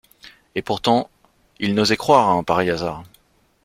Et 0.55 0.63
pourtant, 0.63 1.11
il 1.59 1.75
n’osait 1.75 1.95
croire 1.95 2.27
à 2.27 2.31
un 2.33 2.43
pareil 2.43 2.71
hasard! 2.71 3.03